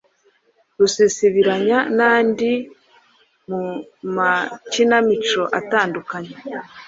Rusisibiranya 0.79 1.77
n’andi 1.97 2.53
mu 3.49 3.61
makinamico 4.15 5.43
atandukanye 5.59 6.35